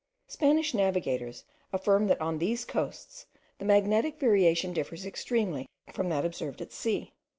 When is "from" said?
5.93-6.09